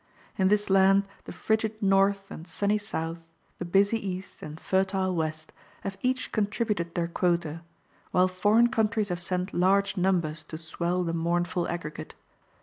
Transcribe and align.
In 0.35 0.47
this 0.47 0.67
land 0.67 1.07
the 1.25 1.31
frigid 1.31 1.79
North 1.79 2.31
and 2.31 2.47
sunny 2.47 2.79
South, 2.79 3.19
the 3.59 3.65
busy 3.65 3.99
East 4.03 4.41
and 4.41 4.59
fertile 4.59 5.13
West 5.15 5.53
have 5.81 5.95
each 6.01 6.31
contributed 6.31 6.95
their 6.95 7.07
quota, 7.07 7.61
while 8.09 8.27
foreign 8.27 8.69
countries 8.69 9.09
have 9.09 9.19
sent 9.21 9.53
large 9.53 9.97
numbers 9.97 10.43
to 10.45 10.57
swell 10.57 11.03
the 11.03 11.13
mournful 11.13 11.67
aggregate. 11.69 12.15